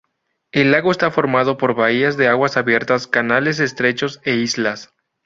[0.51, 4.91] El lago está formado por bahías de aguas abiertas, canales estrechos e islas.